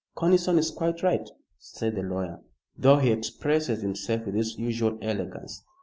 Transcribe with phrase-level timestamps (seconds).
[0.17, 1.29] "Conniston is quite right,"
[1.59, 2.39] said the lawyer,
[2.75, 5.61] "though he expresses himself with his usual elegance.